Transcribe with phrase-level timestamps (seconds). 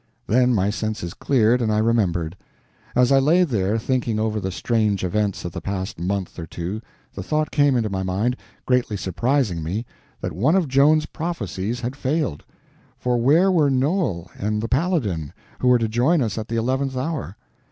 [0.25, 2.35] Then my senses cleared, and I remembered.
[2.95, 6.81] As I lay there thinking over the strange events of the past month or two
[7.13, 8.35] the thought came into my mind,
[8.65, 9.85] greatly surprising me,
[10.19, 12.43] that one of Joan's prophecies had failed;
[12.97, 16.97] for where were Noel and the Paladin, who were to join us at the eleventh
[16.97, 17.37] hour?